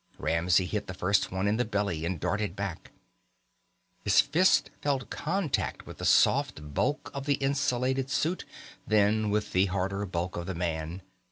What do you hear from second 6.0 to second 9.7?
soft bulk of the insulined suit, then with the